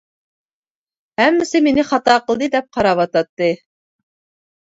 ھەممىسى 1.21 1.59
مېنى 1.67 1.85
خاتا 1.91 2.15
قىلدى 2.29 2.49
دەپ 2.55 2.71
قاراۋاتاتتى. 2.77 3.51